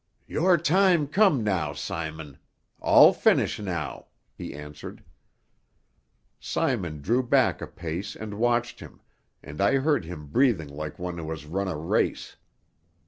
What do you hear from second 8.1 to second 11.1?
and watched him, and I heard him breathing like